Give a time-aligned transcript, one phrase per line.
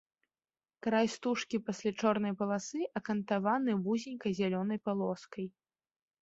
[0.85, 5.45] Край стужкі пасля чорнай паласы акантаваны вузенькай зялёнай палоскай.